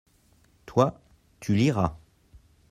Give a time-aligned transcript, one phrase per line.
[0.65, 0.99] toi,
[1.39, 1.95] tu liras.